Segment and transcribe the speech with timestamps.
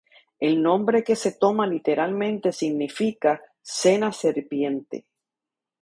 [0.39, 5.05] El nombre que se toma literalmente significa "cena serpiente".